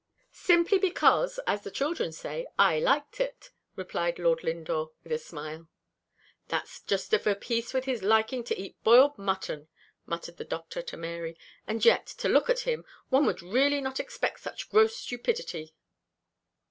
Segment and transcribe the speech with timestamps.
[0.31, 5.67] "Simply because, as the children say, I liked it," replied Lord Lindore, with a smile.
[6.47, 9.67] "That's just of a piece with his liking to eat boiled mutton,"
[10.07, 11.37] muttered the Doctor to Mary;
[11.67, 15.75] "and yet, to look at him, one would really not expect such gross stupidity."